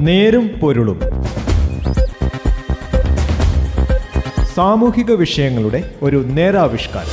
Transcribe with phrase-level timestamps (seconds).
[0.00, 1.00] നേരും പൊരുളും.
[4.54, 7.08] സാമൂഹിക വിഷയങ്ങളുടെ ഒരു നേരാവിഷ്കാരം.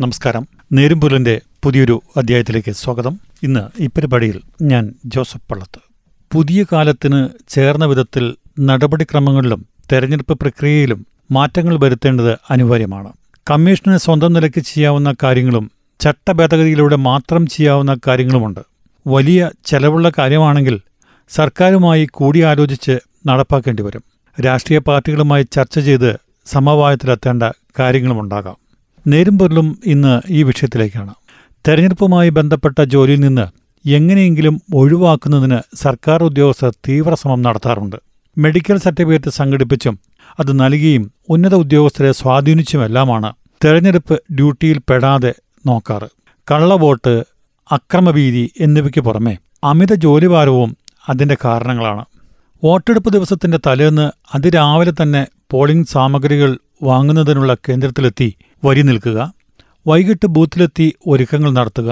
[0.00, 0.48] നമസ്കാരം.
[0.72, 3.20] നേരുംപുലിന്റെ പുതിയൊരു അധ്യായത്തിലേക്ക് സ്വാഗതം.
[3.42, 5.80] ഇന്ന് ഈ പരിപാടിയിൽ ഞാൻ ജോസഫ് പള്ളത്ത്.
[6.32, 13.12] പുതിയ കാലത്തിന് ചേർന്ന വിധത്തിൽ നടപടിക്രമങ്ങളിലും തെരഞ്ഞെടുപ്പ് പ്രക്രിയയിലും മാറ്റങ്ങൾ വരുത്തേണ്ടത് അനിവാര്യമാണ്.
[13.50, 15.70] കമ്മീഷന് സ്വന്തം നിലയ്ക്ക് ചെയ്യാവുന്ന കാര്യങ്ങളും
[16.04, 18.60] ചട്ടഭേദഗതിയിലൂടെ മാത്രം ചെയ്യാവുന്ന കാര്യങ്ങളുമുണ്ട്.
[19.06, 20.80] വലിയ ചെലവുള്ള കാര്യമാണെങ്കിൽ
[21.28, 24.02] സർക്കാരുമായി കൂടിയാലോചിച്ച് നടപ്പാക്കേണ്ടി വരും.
[24.44, 27.42] രാഷ്ട്രീയ പാർട്ടികളുമായി ചർച്ച ചെയ്ത് സമവായത്തിലെത്തേണ്ട
[27.78, 28.56] കാര്യങ്ങളുമുണ്ടാകാം.
[29.06, 31.14] നേരുംപൊരുളും ഇന്ന് ഈ വിഷയത്തിലേക്കാണ്.
[31.68, 33.46] തെരഞ്ഞെടുപ്പുമായി ബന്ധപ്പെട്ട ജോലിയിൽ നിന്ന്
[33.88, 37.96] എങ്ങനെയെങ്കിലും ഒഴിവാക്കുന്നതിന് സർക്കാർ ഉദ്യോഗസ്ഥർ തീവ്രശ്രമം നടത്താറുണ്ട്.
[38.38, 39.98] മെഡിക്കൽ സർട്ടിഫിക്കറ്റ് സംഘടിപ്പിച്ചും
[40.40, 43.32] അത് നൽകിയും ഉന്നത ഉദ്യോഗസ്ഥരെ സ്വാധീനിച്ചുമെല്ലാമാണ്
[43.64, 45.34] തെരഞ്ഞെടുപ്പ് ഡ്യൂട്ടിയിൽ പെടാതെ
[45.66, 46.08] നോക്കാറ്.
[46.48, 47.14] കള്ളവോട്ട്
[47.72, 50.70] അക്രമഭീതി എന്നിവയ്ക്ക് പുറമെ അമിത ജോലിഭാരവും
[51.08, 52.04] അതിന്റെ കാരണങ്ങളാണ്.
[52.62, 56.50] വോട്ടെടുപ്പ് ദിവസത്തിന്റെ തലേന്ന് അതിരാവിലെ തന്നെ പോളിംഗ് സാമഗ്രികൾ
[56.82, 58.28] വാങ്ങുന്നതിനുള്ള കേന്ദ്രത്തിലെത്തി
[58.64, 59.18] വരി നിൽക്കുക
[59.86, 61.90] വൈകിട്ട് ബൂത്തിലെത്തി ഒരുക്കങ്ങൾ നടത്തുക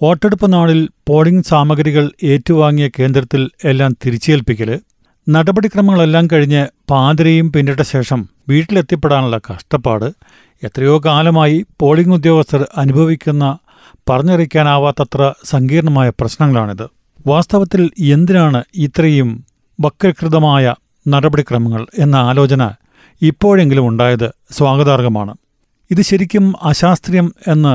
[0.00, 4.70] വോട്ടെടുപ്പ് നാളിൽ പോളിംഗ് സാമഗ്രികൾ ഏറ്റുവാങ്ങിയ കേന്ദ്രത്തിൽ എല്ലാം തിരിച്ചേൽപ്പിക്കൽ
[5.28, 10.06] നടപടിക്രമങ്ങളെല്ലാം കഴിഞ്ഞ് പാതിരയും പിന്നിട്ട ശേഷം വീട്ടിലെത്തിപ്പെടാനുള്ള കഷ്ടപ്പാട്
[10.62, 13.58] എത്രയോ കാലമായി പോളിംഗ് ഉദ്യോഗസ്ഥർ അനുഭവിക്കുന്ന
[14.10, 16.86] പറഞ്ഞറിയിക്കാനാവാത്തത്ര സങ്കീർണമായ പ്രശ്നങ്ങളാണിത്.
[17.26, 19.44] വാസ്തവത്തിൽ എന്തിനാണ് ഇത്രയും
[19.80, 20.74] വക്രകൃതമായ
[21.08, 22.62] നടപടിക്രമങ്ങൾ എന്ന ആലോചന
[23.22, 25.34] ഇപ്പോഴെങ്കിലും ഉണ്ടായത് സ്വാഗതാർഹമാണ്.
[25.90, 27.74] ഇത് ശരിക്കും അശാസ്ത്രീയം എന്ന്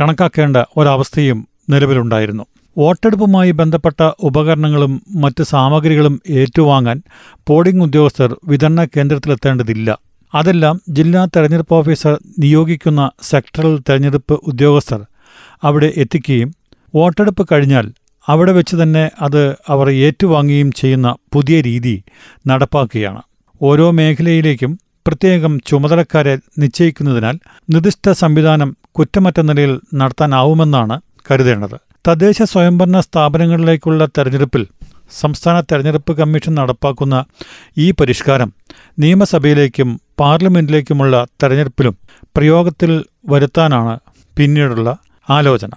[0.00, 2.44] കണക്കാക്കേണ്ട ഒരവസ്ഥയും നിലവിലുണ്ടായിരുന്നു.
[2.76, 7.02] വോട്ടെടുപ്പുമായി ബന്ധപ്പെട്ട ഉപകരണങ്ങളും മറ്റ് സാമഗ്രികളും ഏറ്റുവാങ്ങാൻ
[7.48, 9.88] പോളിംഗ് ഉദ്യോഗസ്ഥർ വിതരണ കേന്ദ്രത്തിലെത്തേണ്ടതില്ല.
[10.34, 15.00] അതെല്ലാം ജില്ലാ തെരഞ്ഞെടുപ്പ് ഓഫീസർ നിയോഗിക്കുന്ന സെക്ടറൽ തെരഞ്ഞെടുപ്പ് ഉദ്യോഗസ്ഥർ
[15.64, 16.50] അവിടെ എത്തിക്കുകയും
[16.94, 17.86] വോട്ടെടുപ്പ് കഴിഞ്ഞാൽ
[18.28, 22.02] അവിടെ വെച്ച് തന്നെ അത് അവർ ഏറ്റുവാങ്ങുകയും ചെയ്യുന്ന പുതിയ രീതി
[22.46, 23.20] നടപ്പാക്കുകയാണ്.
[23.62, 24.72] ഓരോ മേഖലയിലേക്കും
[25.06, 27.36] പ്രത്യേകം ചുമതലക്കാരെ നിശ്ചയിക്കുന്നതിനാൽ
[27.70, 30.96] നിർദ്ദിഷ്ട സംവിധാനം കുറ്റമറ്റ നിലയിൽ നടത്താനാവുമെന്നാണ്
[31.30, 31.76] കരുതേണ്ടത്.
[32.08, 34.66] തദ്ദേശ സ്വയംഭരണ സ്ഥാപനങ്ങളിലേക്കുള്ള തെരഞ്ഞെടുപ്പിൽ
[35.20, 37.24] സംസ്ഥാന തെരഞ്ഞെടുപ്പ് കമ്മീഷൻ നടപ്പാക്കുന്ന
[37.78, 38.52] ഈ പരിഷ്കാരം
[38.98, 41.94] നിയമസഭയിലേക്കും പാർലമെന്റിലേക്കുമുള്ള തെരഞ്ഞെടുപ്പിലും
[42.36, 44.00] പ്രയോഗത്തിൽ വരുത്താനാണ്
[44.36, 44.96] പിന്നീടുള്ള
[45.30, 45.70] ആലോചന.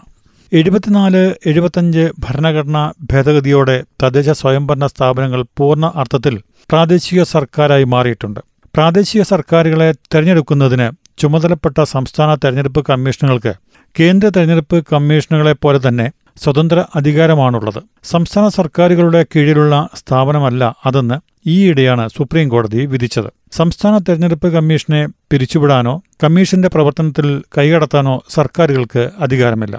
[0.53, 8.39] എഴുപത്തിനാല് എഴുപത്തഞ്ച് ഭരണഘടനാ ഭേദഗതിയോടെ തദ്ദേശ സ്വയംഭരണ സ്ഥാപനങ്ങൾ പൂർണ അർത്ഥത്തിൽ പ്രാദേശിക സർക്കാരായി മാറിയിട്ടുണ്ട്.
[8.75, 10.87] പ്രാദേശിക സർക്കാരുകളെ തെരഞ്ഞെടുക്കുന്നതിന്
[11.19, 13.53] ചുമതലപ്പെട്ട സംസ്ഥാന തെരഞ്ഞെടുപ്പ് കമ്മീഷനുകൾക്ക്
[13.99, 16.11] കേന്ദ്ര തെരഞ്ഞെടുപ്പ് കമ്മീഷനുകളെപ്പോലെ തന്നെ
[16.43, 17.79] സ്വതന്ത്ര അധികാരമാണുള്ളത്.
[18.03, 21.17] സംസ്ഥാന സർക്കാരുകളുടെ കീഴിലുള്ള സ്ഥാപനമല്ല അതെന്ന്
[21.49, 23.29] ഈയിടെയാണ് സുപ്രീം കോടതി വിധിച്ചത്.
[23.51, 29.75] സംസ്ഥാന തെരഞ്ഞെടുപ്പ് കമ്മീഷനെ പിരിച്ചുവിടാനോ കമ്മീഷന്റെ പ്രവർത്തനത്തിൽ കൈകടത്താനോ സർക്കാരുകൾക്ക് അധികാരമില്ല.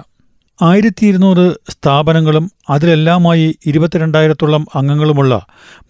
[0.59, 5.33] ആയിരത്തി ഇരുന്നൂറ് സ്ഥാപനങ്ങളും അതിലെല്ലാമായി ഇരുപത്തിരണ്ടായിരത്തോളം അംഗങ്ങളുമുള്ള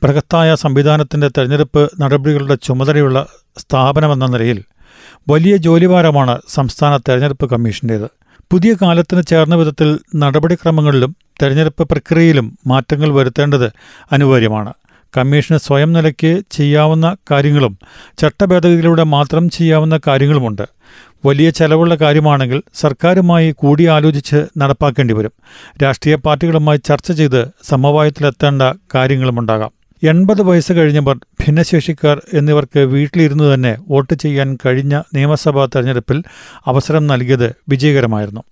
[0.04, 4.60] ബൃഹത്തായ സംവിധാനത്തിന്റെ തെരഞ്ഞെടുപ്പ് നടപടികളുടെ ചുമതലയുള്ള സ്ഥാപനമെന്ന നിലയിൽ
[5.30, 8.08] വലിയ ജോലിഭാരമാണ് സംസ്ഥാന തെരഞ്ഞെടുപ്പ് കമ്മീഷന്റേത്.
[8.52, 13.72] പുതിയ കാലത്തിന് ചേർന്ന വിധത്തിൽ നടപടിക്രമങ്ങളിലും തെരഞ്ഞെടുപ്പ് പ്രക്രിയയിലും മാറ്റങ്ങൾ വരുത്തേണ്ടത്
[14.12, 14.74] അനിവാര്യമാണ്.
[15.18, 17.78] കമ്മീഷന് സ്വയം നിലയ്ക്ക് ചെയ്യാവുന്ന കാര്യങ്ങളും
[18.18, 20.62] ചട്ടഭേദഗതിയിലൂടെ മാത്രം ചെയ്യാവുന്ന കാര്യങ്ങളുമുണ്ട്.
[21.26, 25.32] വലിയ ചെലവുള്ള കാര്യമാണെങ്കിൽ സർക്കാരുമായി കൂടിയാലോചിച്ച് നടപ്പാക്കേണ്ടി വരും.
[25.84, 28.62] രാഷ്ട്രീയ പാർട്ടികളുമായി ചർച്ച ചെയ്ത് സമവായത്തിലെത്തേണ്ട
[28.96, 29.81] കാര്യങ്ങളുമുണ്ടാകാം.
[30.04, 36.24] എൺപത് വയസ്സ് കഴിഞ്ഞവർ ഭിന്നശേഷിക്കാർ എന്നിവർക്ക് വീട്ടിലിരുന്നു തന്നെ വോട്ട് ചെയ്യാൻ കഴിഞ്ഞ നിയമസഭാ തെരഞ്ഞെടുപ്പിൽ
[36.66, 38.44] അവസരം നൽകിയത് വിജയകരമായിരുന്നു.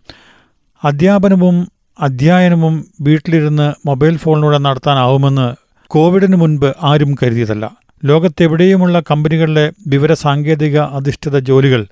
[0.83, 1.67] അധ്യാപനവും
[1.99, 5.55] അധ്യയനവും വീട്ടിലിരുന്ന് മൊബൈൽ ഫോണിലൂടെ നടത്താനാവുമെന്ന്
[5.87, 7.71] കോവിഡിന് മുൻപ് ആരും കരുതിയതല്ല.
[8.05, 11.85] ലോകത്തെവിടെയുമുള്ള കമ്പനികളിലെ വിവരസാങ്കേതിക അധിഷ്ഠിത ജോലികൾ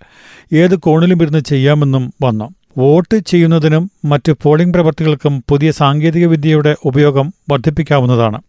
[0.53, 2.56] ഏത് കോണിലും ഇരുന്ന് ചെയ്യാമെന്നും വന്നു.
[2.77, 8.41] വോട്ട് ചെയ്യുന്നതിനും മറ്റ് പോളിംഗ് പ്രവർത്തികൾക്കും പുതിയ സാങ്കേതികവിദ്യയുടെ ഉപയോഗം വർദ്ധിപ്പിക്കാവുന്നതാണ്.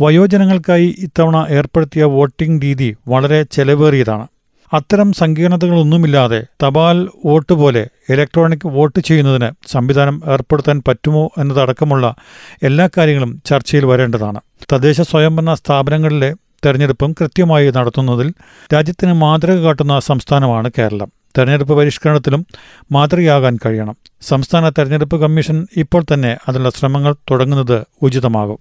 [0.00, 4.26] വയോജനങ്ങൾക്കായി ഇത്തവണ ഏർപ്പെടുത്തിയ വോട്ടിംഗ് രീതി വളരെ ചെലവേറിയതാണ്.
[4.72, 12.14] അത്തരം സങ്കീർണതകളൊന്നുമില്ലാതെ തപാൽ വോട്ട് പോലെ ഇലക്ട്രോണിക് വോട്ട് ചെയ്യുന്നതിന് സംവിധാനം ഏർപ്പെടുത്താൻ പറ്റുമോ എന്നതടക്കമുള്ള
[12.62, 14.40] എല്ലാ കാര്യങ്ങളും ചർച്ചയിൽ വരേണ്ടതാണ്.
[14.72, 16.34] തദ്ദേശ സ്വയംഭരണ സ്ഥാപനങ്ങളിലെ
[16.66, 18.34] തെരഞ്ഞെടുപ്പും കൃത്യമായി നടത്തുന്നതിൽ
[18.74, 21.23] രാജ്യത്തിന് മാതൃക കാട്ടുന്ന സംസ്ഥാനമാണ് കേരളം.
[21.38, 22.46] തെരഞ്ഞെടുപ്പ് പരിഷ്കരണത്തിലും
[22.92, 23.96] മാതൃകയാകാൻ കഴിയണം.
[24.20, 28.58] സംസ്ഥാന തെരഞ്ഞെടുപ്പ് കമ്മീഷൻ ഇപ്പോൾ തന്നെ അതിനുള്ള ശ്രമങ്ങൾ തുടങ്ങുന്നത് ഉചിതമാകും.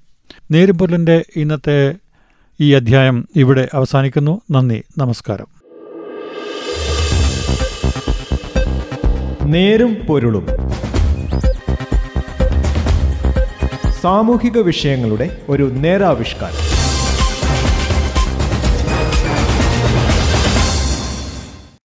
[0.51, 1.95] നേരുപൊരുളിന്റെ ഇന്നത്തെ
[2.61, 4.41] ഈ അധ്യായം ഇവിടെ അവസാനിക്കുന്നു.
[4.51, 5.47] നന്ദി നമസ്കാരം.
[9.51, 10.47] നേരും പൊരുളും
[14.01, 16.72] സാമൂഹിക വിഷയങ്ങളുടെ ഒരു നേരാവിഷ്കാരം.